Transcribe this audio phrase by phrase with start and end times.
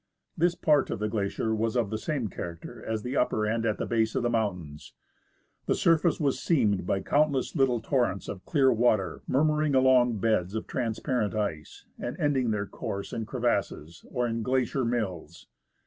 [0.35, 3.77] This part of the glacier was of the same character as the upper end at
[3.77, 4.93] the base of the mountains.
[5.67, 10.65] The surface was seamed by countless little torrents of clear water murmuring along beds of
[10.65, 15.45] transparent ice and ending their course in crevasses or in" glacier mills."